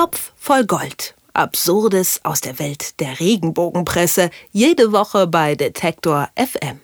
Topf 0.00 0.32
voll 0.34 0.64
Gold. 0.64 1.14
Absurdes 1.34 2.20
aus 2.22 2.40
der 2.40 2.58
Welt 2.58 2.98
der 3.00 3.20
Regenbogenpresse. 3.20 4.30
Jede 4.50 4.92
Woche 4.92 5.26
bei 5.26 5.56
Detektor 5.56 6.30
FM. 6.36 6.80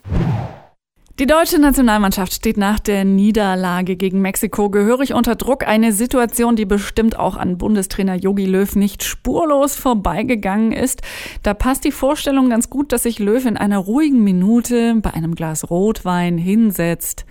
Die 1.18 1.24
deutsche 1.24 1.58
Nationalmannschaft 1.58 2.34
steht 2.34 2.58
nach 2.58 2.78
der 2.78 3.06
Niederlage 3.06 3.96
gegen 3.96 4.20
Mexiko 4.20 4.68
gehörig 4.68 5.14
unter 5.14 5.34
Druck. 5.34 5.66
Eine 5.66 5.92
Situation, 5.92 6.56
die 6.56 6.66
bestimmt 6.66 7.18
auch 7.18 7.38
an 7.38 7.56
Bundestrainer 7.56 8.16
Jogi 8.16 8.44
Löw 8.44 8.76
nicht 8.76 9.02
spurlos 9.02 9.76
vorbeigegangen 9.76 10.72
ist. 10.72 11.00
Da 11.42 11.54
passt 11.54 11.84
die 11.84 11.92
Vorstellung 11.92 12.50
ganz 12.50 12.68
gut, 12.68 12.92
dass 12.92 13.04
sich 13.04 13.18
Löw 13.18 13.46
in 13.46 13.56
einer 13.56 13.78
ruhigen 13.78 14.24
Minute 14.24 14.94
bei 14.96 15.14
einem 15.14 15.34
Glas 15.34 15.70
Rotwein 15.70 16.36
hinsetzt 16.36 17.24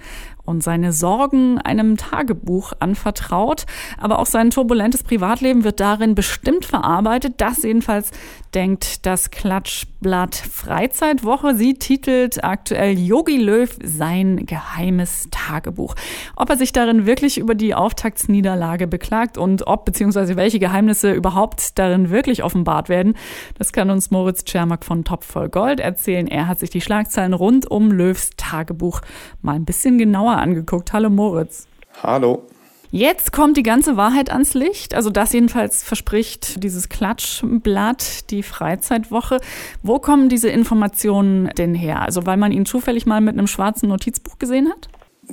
und 0.46 0.64
seine 0.64 0.94
Sorgen 0.94 1.60
einem 1.60 1.98
Tagebuch 1.98 2.74
anvertraut. 2.80 3.66
Aber 3.98 4.20
auch 4.20 4.26
sein 4.26 4.52
turbulentes 4.52 5.04
Privatleben 5.04 5.64
wird 5.64 5.80
darin 5.80 6.16
bestimmt 6.16 6.66
verarbeitet. 6.66 7.36
Das 7.38 7.64
jedenfalls 7.64 8.12
denkt 8.54 9.06
das 9.06 9.32
Klatschblatt 9.32 10.36
Freizeitwoche. 10.36 11.56
Sie 11.56 11.74
titelt 11.74 12.44
aktuell 12.44 12.98
Yogi 12.98 13.38
Löw 13.38 13.70
sein 13.84 14.46
geheimes 14.46 15.28
Tagebuch. 15.30 15.96
Ob 16.38 16.50
er 16.50 16.58
sich 16.58 16.72
darin 16.72 17.06
wirklich 17.06 17.38
über 17.38 17.54
die 17.54 17.76
Auftaktsniederlage 17.76 18.88
beklagt 18.88 19.38
und 19.38 19.68
ob 19.68 19.86
bzw. 19.86 20.38
welche 20.38 20.60
Geheimnisse 20.60 21.12
überhaupt 21.12 21.78
darin 21.78 22.10
wirklich 22.10 22.44
offenbart 22.44 22.88
werden, 22.88 23.16
das 23.58 23.74
kann 23.74 23.90
uns 23.90 24.10
Moritz 24.10 24.46
Czermak 24.46 24.86
von 24.86 25.04
Top 25.04 25.24
voll 25.24 25.50
Gold 25.50 25.82
erzählen. 25.82 26.28
Er 26.28 26.48
hat 26.48 26.60
sich 26.60 26.70
die 26.70 26.82
Schlagzeilen 26.82 27.34
rund 27.34 27.70
um 27.70 27.92
Löws 27.92 28.30
Tagebuch 28.38 29.02
mal 29.42 29.56
ein 29.56 29.66
bisschen 29.66 29.98
genauer 29.98 30.35
angeguckt. 30.42 30.94
Hallo 30.94 31.10
Moritz. 31.10 31.68
Hallo. 32.04 32.44
Jetzt 32.92 33.34
kommt 33.34 33.58
die 33.58 33.64
ganze 33.64 33.98
Wahrheit 33.98 34.32
ans 34.32 34.54
Licht. 34.54 34.96
Also 34.96 35.10
das 35.10 35.34
jedenfalls 35.34 35.84
verspricht 35.84 36.64
dieses 36.64 36.88
Klatschblatt, 36.88 38.32
die 38.32 38.42
Freizeitwoche. 38.42 39.42
Wo 39.84 40.00
kommen 40.00 40.30
diese 40.30 40.48
Informationen 40.48 41.50
denn 41.58 41.76
her? 41.76 42.02
Also 42.02 42.26
weil 42.26 42.38
man 42.38 42.54
ihn 42.54 42.66
zufällig 42.66 43.06
mal 43.06 43.20
mit 43.20 43.34
einem 43.34 43.48
schwarzen 43.48 43.90
Notizbuch 43.90 44.40
gesehen 44.40 44.70
hat? 44.70 44.88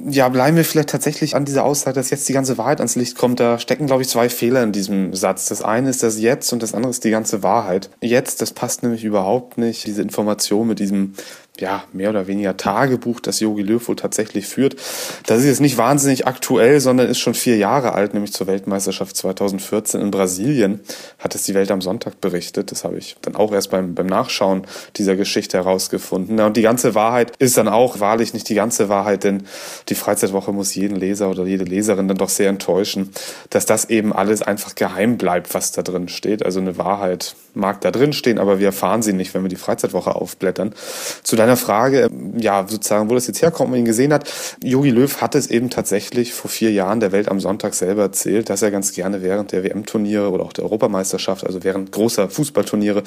Ja, 0.08 0.28
bleiben 0.30 0.56
wir 0.56 0.64
vielleicht 0.64 0.88
tatsächlich 0.88 1.36
an 1.36 1.44
dieser 1.44 1.64
Aussage, 1.64 1.94
dass 1.94 2.10
jetzt 2.10 2.28
die 2.28 2.32
ganze 2.32 2.56
Wahrheit 2.56 2.80
ans 2.80 2.96
Licht 2.96 3.16
kommt. 3.16 3.40
Da 3.40 3.58
stecken, 3.58 3.86
glaube 3.86 4.02
ich, 4.02 4.08
zwei 4.08 4.28
Fehler 4.28 4.62
in 4.62 4.72
diesem 4.72 5.14
Satz. 5.14 5.46
Das 5.46 5.62
eine 5.62 5.90
ist 5.90 6.02
das 6.02 6.18
Jetzt 6.18 6.52
und 6.52 6.62
das 6.62 6.74
andere 6.74 6.90
ist 6.90 7.04
die 7.04 7.10
ganze 7.10 7.42
Wahrheit. 7.42 7.90
Jetzt, 8.00 8.40
das 8.40 8.52
passt 8.52 8.82
nämlich 8.82 9.04
überhaupt 9.04 9.58
nicht. 9.58 9.86
Diese 9.86 10.00
Information 10.00 10.66
mit 10.66 10.78
diesem 10.78 11.12
ja, 11.60 11.84
mehr 11.92 12.08
oder 12.08 12.26
weniger 12.26 12.56
Tagebuch, 12.56 13.20
das 13.20 13.40
Yogi 13.40 13.62
Löw 13.62 13.86
wohl 13.86 13.94
tatsächlich 13.94 14.46
führt. 14.46 14.76
Das 15.26 15.40
ist 15.40 15.44
jetzt 15.44 15.60
nicht 15.60 15.76
wahnsinnig 15.76 16.26
aktuell, 16.26 16.80
sondern 16.80 17.08
ist 17.08 17.18
schon 17.18 17.34
vier 17.34 17.58
Jahre 17.58 17.92
alt, 17.92 18.14
nämlich 18.14 18.32
zur 18.32 18.46
Weltmeisterschaft 18.46 19.14
2014 19.16 20.00
in 20.00 20.10
Brasilien, 20.10 20.80
hat 21.18 21.34
es 21.34 21.42
die 21.42 21.52
Welt 21.52 21.70
am 21.70 21.82
Sonntag 21.82 22.22
berichtet. 22.22 22.70
Das 22.70 22.84
habe 22.84 22.96
ich 22.96 23.16
dann 23.20 23.36
auch 23.36 23.52
erst 23.52 23.70
beim, 23.70 23.94
beim 23.94 24.06
Nachschauen 24.06 24.66
dieser 24.96 25.14
Geschichte 25.14 25.58
herausgefunden. 25.58 26.40
und 26.40 26.56
die 26.56 26.62
ganze 26.62 26.94
Wahrheit 26.94 27.32
ist 27.38 27.58
dann 27.58 27.68
auch 27.68 28.00
wahrlich 28.00 28.32
nicht 28.32 28.48
die 28.48 28.54
ganze 28.54 28.88
Wahrheit, 28.88 29.22
denn 29.22 29.44
die 29.90 29.94
Freizeitwoche 29.94 30.52
muss 30.52 30.74
jeden 30.74 30.96
Leser 30.96 31.28
oder 31.28 31.44
jede 31.44 31.64
Leserin 31.64 32.08
dann 32.08 32.16
doch 32.16 32.30
sehr 32.30 32.48
enttäuschen, 32.48 33.10
dass 33.50 33.66
das 33.66 33.90
eben 33.90 34.14
alles 34.14 34.40
einfach 34.40 34.74
geheim 34.74 35.18
bleibt, 35.18 35.52
was 35.52 35.72
da 35.72 35.82
drin 35.82 36.08
steht. 36.08 36.44
Also 36.44 36.60
eine 36.60 36.78
Wahrheit 36.78 37.36
mag 37.54 37.82
da 37.82 37.90
drin 37.90 38.12
stehen, 38.12 38.38
aber 38.38 38.58
wir 38.58 38.66
erfahren 38.66 39.02
sie 39.02 39.12
nicht, 39.12 39.34
wenn 39.34 39.42
wir 39.42 39.48
die 39.48 39.56
Freizeitwoche 39.56 40.14
aufblättern. 40.14 40.74
Zu 41.22 41.36
deiner 41.42 41.56
Frage, 41.56 42.08
ja, 42.36 42.64
sozusagen, 42.68 43.10
wo 43.10 43.14
das 43.14 43.26
jetzt 43.26 43.42
herkommt, 43.42 43.70
man 43.70 43.80
ihn 43.80 43.84
gesehen 43.84 44.12
hat. 44.12 44.32
Jogi 44.62 44.90
Löw 44.90 45.20
hat 45.20 45.34
es 45.34 45.48
eben 45.48 45.70
tatsächlich 45.70 46.34
vor 46.34 46.50
vier 46.50 46.70
Jahren 46.70 47.00
der 47.00 47.12
Welt 47.12 47.28
am 47.28 47.40
Sonntag 47.40 47.74
selber 47.74 48.02
erzählt, 48.02 48.48
dass 48.48 48.62
er 48.62 48.70
ganz 48.70 48.92
gerne 48.92 49.22
während 49.22 49.52
der 49.52 49.64
WM-Turniere 49.64 50.30
oder 50.30 50.44
auch 50.44 50.52
der 50.52 50.64
Europameisterschaft, 50.64 51.44
also 51.44 51.64
während 51.64 51.90
großer 51.92 52.30
Fußballturniere, 52.30 53.02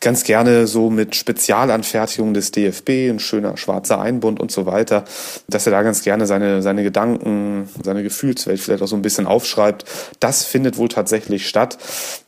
ganz 0.00 0.24
gerne 0.24 0.66
so 0.66 0.90
mit 0.90 1.14
Spezialanfertigungen 1.14 2.34
des 2.34 2.50
DFB, 2.50 3.10
ein 3.10 3.20
schöner 3.20 3.56
schwarzer 3.56 4.00
Einbund 4.00 4.40
und 4.40 4.50
so 4.50 4.66
weiter, 4.66 5.04
dass 5.48 5.66
er 5.66 5.72
da 5.72 5.82
ganz 5.82 6.02
gerne 6.02 6.26
seine, 6.26 6.62
seine 6.62 6.82
Gedanken, 6.82 7.68
seine 7.82 8.02
Gefühlswelt 8.02 8.60
vielleicht 8.60 8.82
auch 8.82 8.88
so 8.88 8.96
ein 8.96 9.02
bisschen 9.02 9.26
aufschreibt. 9.26 9.84
Das 10.20 10.44
findet 10.44 10.78
wohl 10.78 10.88
tatsächlich 10.88 11.48
statt. 11.48 11.78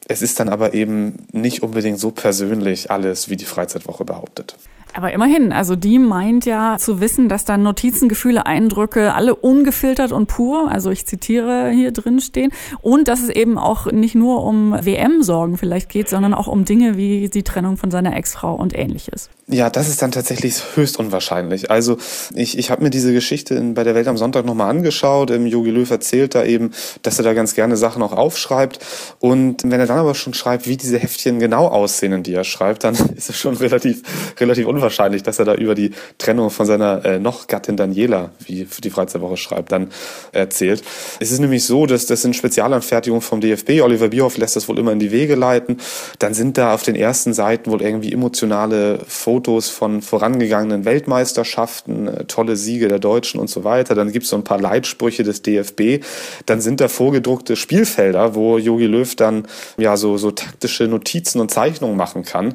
Es 0.06 0.22
ist 0.22 0.41
dann 0.41 0.48
aber 0.48 0.75
eben 0.75 1.26
nicht 1.32 1.62
unbedingt 1.62 1.98
so 1.98 2.10
persönlich 2.10 2.91
alles, 2.91 3.28
wie 3.28 3.36
die 3.36 3.44
Freizeitwoche 3.44 4.04
behauptet. 4.04 4.56
Aber 4.94 5.12
immerhin, 5.12 5.52
also 5.52 5.76
die 5.76 5.98
meint 5.98 6.46
ja 6.46 6.76
zu 6.78 7.00
wissen, 7.00 7.28
dass 7.28 7.44
dann 7.44 7.62
Notizen, 7.62 8.08
Gefühle, 8.08 8.46
Eindrücke 8.46 9.14
alle 9.14 9.34
ungefiltert 9.34 10.12
und 10.12 10.26
pur, 10.26 10.70
also 10.70 10.90
ich 10.90 11.06
zitiere 11.06 11.70
hier 11.70 11.92
drin 11.92 12.20
stehen, 12.20 12.52
und 12.80 13.08
dass 13.08 13.22
es 13.22 13.28
eben 13.28 13.58
auch 13.58 13.86
nicht 13.86 14.14
nur 14.14 14.44
um 14.44 14.72
WM-Sorgen 14.72 15.56
vielleicht 15.56 15.88
geht, 15.88 16.08
sondern 16.08 16.34
auch 16.34 16.48
um 16.48 16.64
Dinge 16.64 16.96
wie 16.96 17.28
die 17.28 17.42
Trennung 17.42 17.76
von 17.76 17.90
seiner 17.90 18.16
Ex-Frau 18.16 18.54
und 18.54 18.76
ähnliches. 18.76 19.30
Ja, 19.46 19.68
das 19.68 19.88
ist 19.88 20.00
dann 20.02 20.12
tatsächlich 20.12 20.62
höchst 20.74 20.98
unwahrscheinlich. 20.98 21.70
Also 21.70 21.96
ich, 22.34 22.56
ich 22.56 22.70
habe 22.70 22.82
mir 22.82 22.90
diese 22.90 23.12
Geschichte 23.12 23.54
in, 23.54 23.74
bei 23.74 23.84
der 23.84 23.94
Welt 23.94 24.06
am 24.06 24.16
Sonntag 24.16 24.44
nochmal 24.44 24.70
angeschaut. 24.70 25.30
Jogi 25.30 25.70
Löw 25.70 25.90
erzählt 25.90 26.34
da 26.34 26.44
eben, 26.44 26.70
dass 27.02 27.18
er 27.18 27.24
da 27.24 27.32
ganz 27.32 27.54
gerne 27.54 27.76
Sachen 27.76 28.02
auch 28.02 28.12
aufschreibt. 28.12 28.78
Und 29.18 29.64
wenn 29.64 29.80
er 29.80 29.86
dann 29.86 29.98
aber 29.98 30.14
schon 30.14 30.34
schreibt, 30.34 30.68
wie 30.68 30.76
diese 30.76 30.98
Heftchen 30.98 31.40
genau 31.40 31.66
aussehen, 31.66 32.22
die 32.22 32.34
er 32.34 32.44
schreibt, 32.44 32.84
dann 32.84 32.94
ist 33.16 33.30
es 33.30 33.38
schon 33.38 33.56
relativ, 33.56 34.02
relativ 34.38 34.66
unwahrscheinlich 34.66 34.79
unwahrscheinlich, 34.80 35.22
dass 35.22 35.38
er 35.38 35.44
da 35.44 35.54
über 35.54 35.74
die 35.74 35.92
Trennung 36.18 36.50
von 36.50 36.64
seiner 36.64 37.04
äh, 37.04 37.18
noch 37.18 37.46
Gattin 37.46 37.76
Daniela, 37.76 38.30
wie 38.46 38.64
für 38.64 38.80
die 38.80 38.91
Freizeitwoche 38.91 39.36
schreibt, 39.36 39.72
dann 39.72 39.91
erzählt. 40.32 40.82
Es 41.20 41.30
ist 41.30 41.38
nämlich 41.38 41.64
so, 41.64 41.86
dass 41.86 42.06
das 42.06 42.22
sind 42.22 42.34
Spezialanfertigungen 42.34 43.20
vom 43.20 43.40
DFB. 43.40 43.82
Oliver 43.82 44.08
Bierhoff 44.08 44.38
lässt 44.38 44.56
das 44.56 44.69
wohl 44.69 44.78
immer 44.78 44.92
in 44.92 44.98
die 44.98 45.12
Wege 45.12 45.34
leiten. 45.34 45.78
Dann 46.19 46.32
sind 46.32 46.56
da 46.56 46.74
auf 46.74 46.82
den 46.82 46.94
ersten 46.94 47.34
Seiten 47.34 47.70
wohl 47.70 47.82
irgendwie 47.82 48.12
emotionale 48.12 49.00
Fotos 49.06 49.69
von 49.69 50.00
vorangegangenen 50.00 50.84
Weltmeisterschaften, 50.84 52.08
äh, 52.08 52.24
tolle 52.24 52.56
Siege 52.56 52.88
der 52.88 52.98
Deutschen 52.98 53.38
und 53.38 53.50
so 53.50 53.64
weiter. 53.64 53.94
Dann 53.94 54.12
gibt 54.12 54.24
es 54.24 54.30
so 54.30 54.36
ein 54.36 54.44
paar 54.44 54.60
Leitsprüche 54.60 55.24
des 55.24 55.42
DFB. 55.42 56.02
Dann 56.46 56.60
sind 56.60 56.80
da 56.80 56.88
vorgedruckte 56.88 57.56
Spielfelder, 57.56 58.34
wo 58.34 58.56
Jogi 58.56 58.86
Löw 58.86 59.14
dann 59.14 59.46
ja 59.76 59.96
so, 59.98 60.16
so 60.16 60.30
taktische 60.30 60.84
Notizen 60.84 61.40
und 61.40 61.50
Zeichnungen 61.50 61.96
machen 61.96 62.24
kann. 62.24 62.54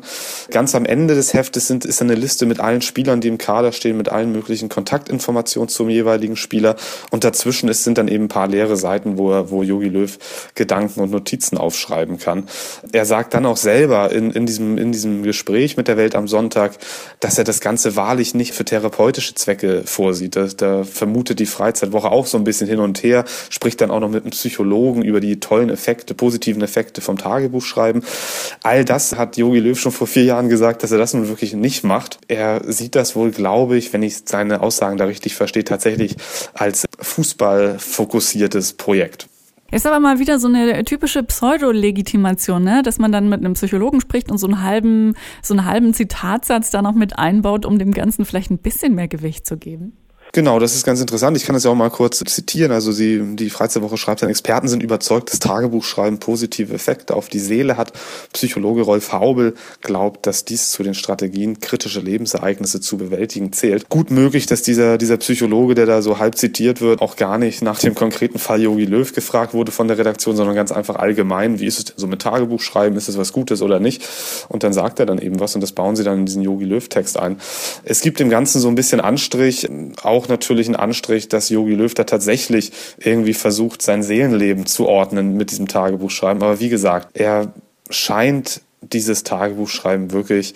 Ganz 0.50 0.74
am 0.74 0.86
Ende 0.86 1.14
des 1.14 1.34
Heftes 1.34 1.68
sind, 1.68 1.86
ist 1.86 2.02
eine 2.02 2.15
eine 2.16 2.22
Liste 2.22 2.46
mit 2.46 2.60
allen 2.60 2.82
Spielern, 2.82 3.22
die 3.22 3.28
im 3.28 3.38
Kader 3.38 3.72
stehen, 3.72 3.98
mit 3.98 4.10
allen 4.10 4.32
möglichen 4.32 4.70
Kontaktinformationen 4.70 5.70
zum 5.70 5.90
jeweiligen 5.90 6.36
Spieler. 6.36 6.76
Und 7.12 7.24
dazwischen 7.24 7.70
ist, 7.70 7.84
sind 7.84 7.98
dann 7.98 8.08
eben 8.08 8.26
ein 8.26 8.30
paar 8.30 8.48
leere 8.48 8.78
Seiten, 8.78 9.18
wo 9.18 9.32
er, 9.32 9.52
wo 9.52 9.64
Jogi 9.64 9.90
Löw 9.90 10.18
Gedanken 10.56 11.02
und 11.02 11.12
Notizen 11.12 11.58
aufschreiben 11.58 12.18
kann. 12.18 12.46
Er 12.92 13.06
sagt 13.06 13.34
dann 13.34 13.46
auch 13.46 13.58
selber 13.58 14.12
in, 14.12 14.32
in, 14.32 14.46
diesem, 14.46 14.78
in 14.78 14.92
diesem 14.92 15.24
Gespräch 15.24 15.78
mit 15.78 15.88
der 15.88 15.98
Welt 15.98 16.16
am 16.16 16.28
Sonntag, 16.28 16.78
dass 17.20 17.38
er 17.38 17.44
das 17.44 17.60
Ganze 17.60 17.96
wahrlich 17.96 18.34
nicht 18.34 18.54
für 18.54 18.66
therapeutische 18.66 19.36
Zwecke 19.36 19.84
vorsieht. 19.86 20.36
Da, 20.36 20.48
da 20.48 20.84
vermutet 20.84 21.40
die 21.40 21.46
Freizeitwoche 21.46 22.12
auch 22.12 22.26
so 22.26 22.38
ein 22.38 22.44
bisschen 22.44 22.68
hin 22.68 22.80
und 22.80 23.04
her, 23.04 23.26
spricht 23.50 23.82
dann 23.82 23.92
auch 23.92 24.00
noch 24.00 24.10
mit 24.10 24.24
einem 24.24 24.32
Psychologen 24.32 25.02
über 25.02 25.20
die 25.20 25.40
tollen 25.40 25.70
Effekte, 25.70 26.14
positiven 26.14 26.62
Effekte 26.62 27.02
vom 27.02 27.18
Tagebuchschreiben. 27.18 28.04
All 28.64 28.86
das 28.86 29.16
hat 29.16 29.38
Jogi 29.38 29.60
Löw 29.60 29.78
schon 29.78 29.92
vor 29.92 30.08
vier 30.08 30.24
Jahren 30.24 30.50
gesagt, 30.50 30.84
dass 30.84 30.92
er 30.92 30.98
das 30.98 31.14
nun 31.14 31.28
wirklich 31.28 31.54
nicht 31.54 31.84
macht 31.84 32.05
macht. 32.06 32.20
Er 32.28 32.62
sieht 32.72 32.96
das 32.96 33.16
wohl, 33.16 33.32
glaube 33.32 33.78
ich, 33.78 33.94
wenn 33.94 34.04
ich 34.04 34.18
seine 34.26 34.62
Aussagen 34.62 34.98
da 34.98 35.06
richtig 35.06 35.36
verstehe, 35.36 35.64
tatsächlich 35.64 36.16
als 36.54 36.86
fußballfokussiertes 37.00 38.74
Projekt. 38.74 39.28
Ist 39.72 39.88
aber 39.88 40.00
mal 40.00 40.20
wieder 40.20 40.38
so 40.38 40.48
eine 40.48 40.84
typische 40.86 41.24
Pseudo-Legitimation, 41.24 42.64
ne? 42.64 42.84
dass 42.84 43.00
man 43.00 43.12
dann 43.12 43.30
mit 43.30 43.40
einem 43.40 43.54
Psychologen 43.54 44.00
spricht 44.00 44.30
und 44.30 44.38
so 44.38 44.46
einen 44.46 44.62
halben, 44.62 45.16
so 45.42 45.56
einen 45.56 45.66
halben 45.66 45.94
Zitatsatz 45.94 46.70
da 46.70 46.82
noch 46.82 46.94
mit 46.94 47.18
einbaut, 47.18 47.66
um 47.66 47.80
dem 47.80 47.92
Ganzen 47.92 48.26
vielleicht 48.26 48.52
ein 48.52 48.60
bisschen 48.60 48.94
mehr 48.94 49.08
Gewicht 49.08 49.48
zu 49.48 49.58
geben. 49.58 49.98
Genau, 50.36 50.60
das 50.60 50.76
ist 50.76 50.86
ganz 50.86 51.00
interessant. 51.00 51.38
Ich 51.38 51.46
kann 51.46 51.54
das 51.54 51.64
ja 51.64 51.72
auch 51.72 51.76
mal 51.76 51.90
kurz 51.90 52.18
zitieren. 52.20 52.74
Also 52.74 52.92
sie, 52.92 53.22
die 53.38 53.50
Freizeitwoche 53.50 53.96
schreibt 53.96 54.22
dann, 54.22 54.30
Experten 54.30 54.68
sind 54.68 54.84
überzeugt, 54.84 55.32
dass 55.32 55.40
Tagebuchschreiben 55.40 56.20
positive 56.20 56.74
Effekte 56.74 57.16
auf 57.16 57.30
die 57.30 57.40
Seele 57.40 57.78
hat. 57.78 57.94
Psychologe 58.34 58.82
Rolf 58.82 59.14
Haubel 59.14 59.54
glaubt, 59.80 60.28
dass 60.28 60.44
dies 60.44 60.72
zu 60.72 60.84
den 60.84 60.94
Strategien, 60.94 61.62
kritische 61.62 62.02
Lebensereignisse 62.02 62.82
zu 62.82 62.98
bewältigen 62.98 63.54
zählt. 63.54 63.88
Gut 63.88 64.12
möglich, 64.12 64.46
dass 64.46 64.62
dieser, 64.62 64.98
dieser 64.98 65.16
Psychologe, 65.16 65.74
der 65.74 65.86
da 65.86 66.02
so 66.02 66.20
halb 66.20 66.38
zitiert 66.38 66.82
wird, 66.82 67.02
auch 67.02 67.16
gar 67.16 67.38
nicht 67.38 67.62
nach 67.62 67.80
dem 67.80 67.96
konkreten 67.96 68.38
Fall 68.38 68.62
Yogi 68.62 68.84
Löw 68.84 69.14
gefragt 69.14 69.54
wurde 69.54 69.72
von 69.72 69.88
der 69.88 69.98
Redaktion, 69.98 70.36
sondern 70.36 70.54
ganz 70.54 70.74
einfach 70.74 70.98
allgemein, 70.98 71.62
wie 71.62 71.66
ist 71.66 71.78
es 71.78 71.86
denn 71.86 71.96
so 71.96 72.08
mit 72.08 72.22
Tagebuchschreiben, 72.22 72.98
ist 72.98 73.08
es 73.08 73.18
was 73.18 73.32
Gutes 73.32 73.62
oder 73.62 73.80
nicht? 73.80 74.06
Und 74.50 74.64
dann 74.64 74.74
sagt 74.74 75.00
er 75.00 75.06
dann 75.06 75.20
eben 75.20 75.40
was 75.40 75.56
und 75.56 75.62
das 75.62 75.72
bauen 75.72 75.96
sie 75.96 76.04
dann 76.04 76.20
in 76.20 76.26
diesen 76.26 76.42
Yogi 76.42 76.66
Löw 76.66 76.90
Text 76.90 77.18
ein. 77.18 77.38
Es 77.86 78.02
gibt 78.02 78.20
dem 78.20 78.30
Ganzen 78.30 78.60
so 78.60 78.68
ein 78.68 78.76
bisschen 78.76 79.00
Anstrich, 79.00 79.66
auch 80.04 80.25
auch 80.26 80.30
natürlich 80.30 80.68
ein 80.68 80.76
Anstrich, 80.76 81.28
dass 81.30 81.50
Yogi 81.50 81.74
Löw 81.74 81.94
da 81.94 82.04
tatsächlich 82.04 82.72
irgendwie 82.98 83.34
versucht, 83.34 83.82
sein 83.82 84.04
Seelenleben 84.04 84.66
zu 84.66 84.88
ordnen 84.88 85.38
mit 85.38 85.52
diesem 85.52 85.68
Tagebuchschreiben. 85.68 86.44
Aber 86.44 86.60
wie 86.60 86.70
gesagt, 86.70 87.10
er 87.14 87.54
scheint 87.90 88.62
dieses 88.82 89.24
Tagebuchschreiben 89.24 90.12
wirklich 90.12 90.54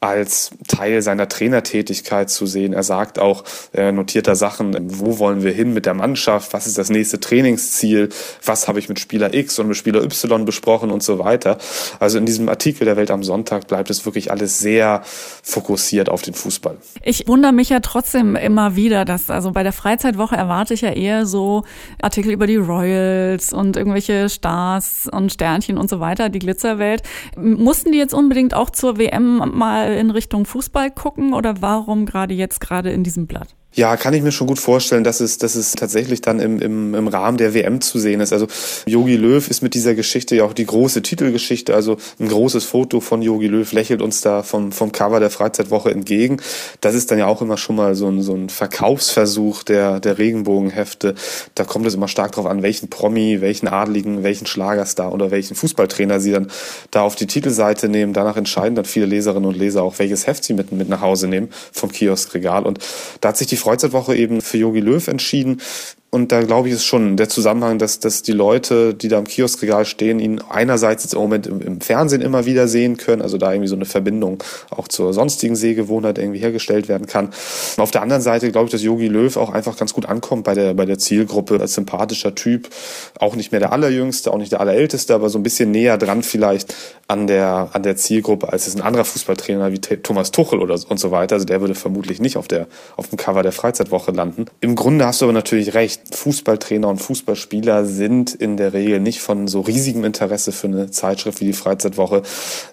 als 0.00 0.52
Teil 0.68 1.02
seiner 1.02 1.28
Trainertätigkeit 1.28 2.30
zu 2.30 2.46
sehen. 2.46 2.72
Er 2.72 2.84
sagt 2.84 3.18
auch, 3.18 3.42
er 3.72 3.90
notiert 3.90 4.28
da 4.28 4.36
Sachen, 4.36 4.76
wo 5.00 5.18
wollen 5.18 5.42
wir 5.42 5.50
hin 5.50 5.74
mit 5.74 5.86
der 5.86 5.94
Mannschaft, 5.94 6.52
was 6.52 6.68
ist 6.68 6.78
das 6.78 6.88
nächste 6.88 7.18
Trainingsziel, 7.18 8.08
was 8.44 8.68
habe 8.68 8.78
ich 8.78 8.88
mit 8.88 9.00
Spieler 9.00 9.34
X 9.34 9.58
und 9.58 9.66
mit 9.66 9.76
Spieler 9.76 10.02
Y 10.04 10.44
besprochen 10.44 10.92
und 10.92 11.02
so 11.02 11.18
weiter. 11.18 11.58
Also 11.98 12.18
in 12.18 12.26
diesem 12.26 12.48
Artikel 12.48 12.84
der 12.84 12.96
Welt 12.96 13.10
am 13.10 13.24
Sonntag 13.24 13.66
bleibt 13.66 13.90
es 13.90 14.06
wirklich 14.06 14.30
alles 14.30 14.60
sehr 14.60 15.02
fokussiert 15.42 16.08
auf 16.08 16.22
den 16.22 16.34
Fußball. 16.34 16.76
Ich 17.02 17.26
wundere 17.26 17.52
mich 17.52 17.70
ja 17.70 17.80
trotzdem 17.80 18.36
immer 18.36 18.76
wieder, 18.76 19.04
dass 19.04 19.30
also 19.30 19.50
bei 19.50 19.64
der 19.64 19.72
Freizeitwoche 19.72 20.36
erwarte 20.36 20.74
ich 20.74 20.82
ja 20.82 20.92
eher 20.92 21.26
so 21.26 21.64
Artikel 22.00 22.30
über 22.30 22.46
die 22.46 22.56
Royals 22.56 23.52
und 23.52 23.76
irgendwelche 23.76 24.28
Stars 24.28 25.08
und 25.10 25.32
Sternchen 25.32 25.76
und 25.76 25.90
so 25.90 25.98
weiter, 25.98 26.28
die 26.28 26.38
Glitzerwelt. 26.38 27.02
Mussten 27.36 27.90
die 27.90 27.98
jetzt 27.98 28.14
unbedingt 28.14 28.54
auch 28.54 28.70
zur 28.70 28.96
WM 28.98 29.38
mal 29.54 29.87
in 29.96 30.10
Richtung 30.10 30.44
Fußball 30.44 30.90
gucken 30.90 31.34
oder 31.34 31.62
warum 31.62 32.06
gerade 32.06 32.34
jetzt 32.34 32.60
gerade 32.60 32.90
in 32.90 33.04
diesem 33.04 33.26
Blatt? 33.26 33.57
Ja, 33.74 33.96
kann 33.98 34.14
ich 34.14 34.22
mir 34.22 34.32
schon 34.32 34.46
gut 34.46 34.58
vorstellen, 34.58 35.04
dass 35.04 35.20
es, 35.20 35.36
dass 35.36 35.54
es 35.54 35.72
tatsächlich 35.72 36.22
dann 36.22 36.40
im, 36.40 36.58
im, 36.58 36.94
im 36.94 37.06
Rahmen 37.06 37.36
der 37.36 37.52
WM 37.52 37.82
zu 37.82 37.98
sehen 37.98 38.20
ist. 38.20 38.32
Also 38.32 38.48
Yogi 38.86 39.14
Löw 39.14 39.46
ist 39.46 39.62
mit 39.62 39.74
dieser 39.74 39.94
Geschichte 39.94 40.34
ja 40.34 40.44
auch 40.44 40.54
die 40.54 40.64
große 40.64 41.02
Titelgeschichte. 41.02 41.74
Also 41.74 41.98
ein 42.18 42.28
großes 42.28 42.64
Foto 42.64 43.00
von 43.00 43.20
Yogi 43.20 43.46
Löw 43.46 43.70
lächelt 43.70 44.00
uns 44.00 44.22
da 44.22 44.42
vom, 44.42 44.72
vom 44.72 44.90
Cover 44.90 45.20
der 45.20 45.28
Freizeitwoche 45.28 45.90
entgegen. 45.90 46.38
Das 46.80 46.94
ist 46.94 47.10
dann 47.10 47.18
ja 47.18 47.26
auch 47.26 47.42
immer 47.42 47.58
schon 47.58 47.76
mal 47.76 47.94
so 47.94 48.08
ein, 48.08 48.22
so 48.22 48.34
ein 48.34 48.48
Verkaufsversuch 48.48 49.62
der, 49.64 50.00
der 50.00 50.16
Regenbogenhefte. 50.16 51.14
Da 51.54 51.64
kommt 51.64 51.86
es 51.86 51.94
immer 51.94 52.08
stark 52.08 52.32
drauf 52.32 52.46
an, 52.46 52.62
welchen 52.62 52.88
Promi, 52.88 53.42
welchen 53.42 53.68
Adligen, 53.68 54.22
welchen 54.22 54.46
Schlagerstar 54.46 55.12
oder 55.12 55.30
welchen 55.30 55.54
Fußballtrainer 55.54 56.20
sie 56.20 56.32
dann 56.32 56.50
da 56.90 57.02
auf 57.02 57.16
die 57.16 57.26
Titelseite 57.26 57.90
nehmen. 57.90 58.14
Danach 58.14 58.38
entscheiden 58.38 58.74
dann 58.74 58.86
viele 58.86 59.06
Leserinnen 59.06 59.46
und 59.46 59.56
Leser 59.56 59.82
auch, 59.82 59.98
welches 59.98 60.26
Heft 60.26 60.42
sie 60.42 60.54
mit, 60.54 60.72
mit 60.72 60.88
nach 60.88 61.02
Hause 61.02 61.28
nehmen 61.28 61.50
vom 61.70 61.92
Kioskregal. 61.92 62.64
Und 62.64 62.78
da 63.20 63.28
hat 63.28 63.36
sich 63.36 63.46
die 63.46 63.57
Freizeitwoche 63.58 64.16
eben 64.16 64.40
für 64.40 64.58
Yogi 64.58 64.80
Löw 64.80 65.06
entschieden. 65.08 65.60
Und 66.10 66.32
da 66.32 66.40
glaube 66.40 66.68
ich, 66.68 66.74
ist 66.74 66.86
schon 66.86 67.18
der 67.18 67.28
Zusammenhang, 67.28 67.78
dass, 67.78 68.00
dass 68.00 68.22
die 68.22 68.32
Leute, 68.32 68.94
die 68.94 69.08
da 69.08 69.18
im 69.18 69.26
Kioskregal 69.26 69.84
stehen, 69.84 70.20
ihn 70.20 70.40
einerseits 70.48 71.04
jetzt 71.04 71.12
im 71.12 71.20
Moment 71.20 71.46
im, 71.46 71.60
im, 71.60 71.80
Fernsehen 71.82 72.22
immer 72.22 72.46
wieder 72.46 72.66
sehen 72.66 72.96
können, 72.96 73.20
also 73.20 73.36
da 73.36 73.52
irgendwie 73.52 73.68
so 73.68 73.76
eine 73.76 73.84
Verbindung 73.84 74.42
auch 74.70 74.88
zur 74.88 75.12
sonstigen 75.12 75.54
Sehgewohnheit 75.54 76.16
irgendwie 76.16 76.38
hergestellt 76.38 76.88
werden 76.88 77.06
kann. 77.06 77.26
Und 77.26 77.82
auf 77.82 77.90
der 77.90 78.00
anderen 78.00 78.22
Seite 78.22 78.50
glaube 78.50 78.66
ich, 78.66 78.72
dass 78.72 78.82
Yogi 78.82 79.06
Löw 79.06 79.36
auch 79.36 79.50
einfach 79.50 79.76
ganz 79.76 79.92
gut 79.92 80.06
ankommt 80.06 80.44
bei 80.44 80.54
der, 80.54 80.72
bei 80.72 80.86
der 80.86 80.98
Zielgruppe 80.98 81.60
als 81.60 81.74
sympathischer 81.74 82.34
Typ. 82.34 82.70
Auch 83.20 83.36
nicht 83.36 83.52
mehr 83.52 83.60
der 83.60 83.72
allerjüngste, 83.72 84.32
auch 84.32 84.38
nicht 84.38 84.52
der 84.52 84.62
allerälteste, 84.62 85.14
aber 85.14 85.28
so 85.28 85.38
ein 85.38 85.42
bisschen 85.42 85.70
näher 85.70 85.98
dran 85.98 86.22
vielleicht 86.22 86.74
an 87.06 87.26
der, 87.26 87.68
an 87.74 87.82
der 87.82 87.96
Zielgruppe, 87.96 88.50
als 88.50 88.66
es 88.66 88.74
ein 88.74 88.82
anderer 88.82 89.04
Fußballtrainer 89.04 89.72
wie 89.72 89.78
Thomas 89.78 90.30
Tuchel 90.30 90.60
oder 90.60 90.78
und 90.88 90.98
so 90.98 91.10
weiter. 91.10 91.34
Also 91.34 91.44
der 91.44 91.60
würde 91.60 91.74
vermutlich 91.74 92.18
nicht 92.18 92.38
auf 92.38 92.48
der, 92.48 92.66
auf 92.96 93.08
dem 93.08 93.18
Cover 93.18 93.42
der 93.42 93.52
Freizeitwoche 93.52 94.12
landen. 94.12 94.46
Im 94.60 94.74
Grunde 94.74 95.04
hast 95.04 95.20
du 95.20 95.26
aber 95.26 95.34
natürlich 95.34 95.74
recht 95.74 95.97
Fußballtrainer 96.10 96.88
und 96.88 96.98
Fußballspieler 96.98 97.84
sind 97.84 98.34
in 98.34 98.56
der 98.56 98.72
Regel 98.72 99.00
nicht 99.00 99.20
von 99.20 99.46
so 99.46 99.60
riesigem 99.60 100.04
Interesse 100.04 100.52
für 100.52 100.66
eine 100.66 100.90
Zeitschrift 100.90 101.40
wie 101.40 101.46
die 101.46 101.52
Freizeitwoche. 101.52 102.22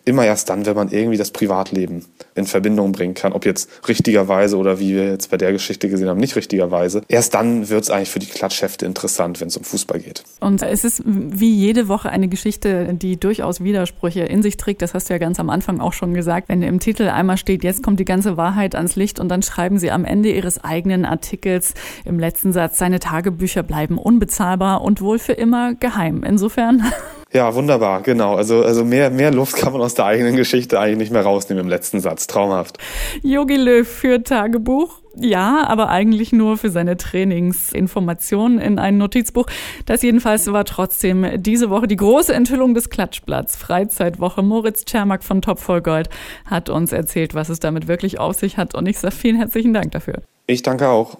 Immer 0.05 0.25
erst 0.25 0.49
dann, 0.49 0.65
wenn 0.65 0.75
man 0.75 0.89
irgendwie 0.89 1.17
das 1.17 1.31
Privatleben 1.31 2.05
in 2.35 2.45
Verbindung 2.45 2.91
bringen 2.91 3.13
kann, 3.13 3.33
ob 3.33 3.45
jetzt 3.45 3.69
richtigerweise 3.87 4.57
oder 4.57 4.79
wie 4.79 4.95
wir 4.95 5.09
jetzt 5.09 5.31
bei 5.31 5.37
der 5.37 5.51
Geschichte 5.51 5.89
gesehen 5.89 6.07
haben, 6.07 6.19
nicht 6.19 6.35
richtigerweise. 6.35 7.01
Erst 7.07 7.33
dann 7.33 7.69
wird 7.69 7.83
es 7.83 7.89
eigentlich 7.89 8.09
für 8.09 8.19
die 8.19 8.25
Klatschhefte 8.27 8.85
interessant, 8.85 9.41
wenn 9.41 9.49
es 9.49 9.57
um 9.57 9.63
Fußball 9.63 9.99
geht. 9.99 10.23
Und 10.39 10.61
es 10.61 10.83
ist 10.83 11.03
wie 11.05 11.53
jede 11.53 11.87
Woche 11.87 12.09
eine 12.09 12.27
Geschichte, 12.27 12.93
die 12.93 13.17
durchaus 13.17 13.61
Widersprüche 13.61 14.21
in 14.21 14.43
sich 14.43 14.57
trägt. 14.57 14.81
Das 14.81 14.93
hast 14.93 15.09
du 15.09 15.13
ja 15.13 15.17
ganz 15.17 15.39
am 15.39 15.49
Anfang 15.49 15.79
auch 15.81 15.93
schon 15.93 16.13
gesagt. 16.13 16.49
Wenn 16.49 16.61
im 16.61 16.79
Titel 16.79 17.03
einmal 17.03 17.37
steht, 17.37 17.63
jetzt 17.63 17.83
kommt 17.83 17.99
die 17.99 18.05
ganze 18.05 18.37
Wahrheit 18.37 18.75
ans 18.75 18.95
Licht 18.95 19.19
und 19.19 19.29
dann 19.29 19.41
schreiben 19.41 19.77
sie 19.77 19.91
am 19.91 20.05
Ende 20.05 20.31
ihres 20.31 20.63
eigenen 20.63 21.05
Artikels 21.05 21.73
im 22.05 22.19
letzten 22.19 22.53
Satz, 22.53 22.77
seine 22.77 22.99
Tage 22.99 23.14
Tagebücher 23.15 23.63
bleiben 23.63 23.97
unbezahlbar 23.97 24.81
und 24.81 24.99
wohl 24.99 25.19
für 25.19 25.33
immer 25.33 25.73
geheim. 25.75 26.23
Insofern. 26.23 26.83
Ja, 27.33 27.53
wunderbar, 27.53 28.01
genau. 28.01 28.35
Also, 28.35 28.63
also 28.63 28.85
mehr, 28.85 29.09
mehr 29.09 29.29
Luft 29.29 29.57
kann 29.57 29.73
man 29.73 29.81
aus 29.81 29.93
der 29.93 30.05
eigenen 30.05 30.37
Geschichte 30.37 30.79
eigentlich 30.79 30.99
nicht 30.99 31.11
mehr 31.11 31.23
rausnehmen 31.23 31.65
im 31.65 31.69
letzten 31.69 31.99
Satz. 31.99 32.27
Traumhaft. 32.27 32.77
Yogi 33.23 33.57
Löw 33.57 33.85
führt 33.85 34.27
Tagebuch. 34.27 35.01
Ja, 35.17 35.67
aber 35.67 35.89
eigentlich 35.89 36.31
nur 36.31 36.57
für 36.57 36.69
seine 36.69 36.95
Trainingsinformationen 36.95 38.59
in 38.59 38.79
ein 38.79 38.97
Notizbuch. 38.97 39.47
Das 39.85 40.01
jedenfalls 40.01 40.49
war 40.53 40.63
trotzdem 40.63 41.25
diese 41.41 41.69
Woche 41.69 41.87
die 41.87 41.97
große 41.97 42.33
Enthüllung 42.33 42.73
des 42.73 42.89
Klatschblatts. 42.89 43.57
Freizeitwoche. 43.57 44.41
Moritz 44.41 44.85
Czermak 44.85 45.21
von 45.21 45.41
Top 45.41 45.59
voll 45.59 45.81
Gold 45.81 46.07
hat 46.45 46.69
uns 46.69 46.93
erzählt, 46.93 47.35
was 47.35 47.49
es 47.49 47.59
damit 47.59 47.89
wirklich 47.89 48.17
auf 48.17 48.37
sich 48.37 48.55
hat. 48.55 48.75
Und 48.75 48.85
ich 48.85 48.97
sage 48.97 49.13
vielen 49.13 49.35
herzlichen 49.35 49.73
Dank 49.73 49.91
dafür. 49.91 50.21
Ich 50.47 50.61
danke 50.61 50.87
auch. 50.87 51.17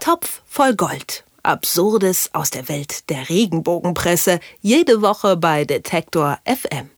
Topf 0.00 0.42
voll 0.46 0.74
Gold. 0.74 1.24
Absurdes 1.42 2.30
aus 2.32 2.50
der 2.50 2.68
Welt 2.68 3.08
der 3.10 3.28
Regenbogenpresse. 3.28 4.40
Jede 4.60 5.02
Woche 5.02 5.36
bei 5.36 5.64
Detektor 5.64 6.38
FM. 6.44 6.88